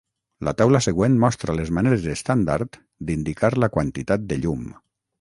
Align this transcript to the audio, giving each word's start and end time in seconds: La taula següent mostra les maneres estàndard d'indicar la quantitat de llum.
La 0.47 0.53
taula 0.61 0.79
següent 0.85 1.17
mostra 1.25 1.55
les 1.59 1.71
maneres 1.79 2.09
estàndard 2.15 2.83
d'indicar 3.11 3.55
la 3.65 3.73
quantitat 3.79 4.29
de 4.33 4.45
llum. 4.45 4.69